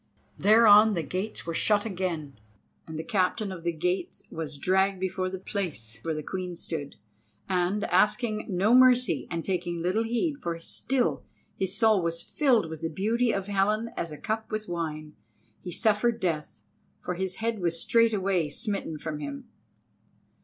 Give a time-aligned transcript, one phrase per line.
[0.39, 2.39] Thereon the gates were shut again,
[2.87, 6.95] and the captain of the gates was dragged before the place where the Queen stood,
[7.47, 11.23] and asking no mercy and taking little heed, for still
[11.55, 15.13] his soul was filled with the beauty of Helen as a cup with wine,
[15.61, 16.63] he suffered death,
[17.03, 19.49] for his head was straightway smitten from him.